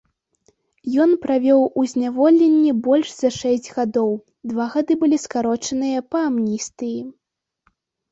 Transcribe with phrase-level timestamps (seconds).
[1.03, 4.09] Ён правёў у зняволенні больш за шэсць гадоў,
[4.53, 6.97] два гады былі скарочаныя па амністыі.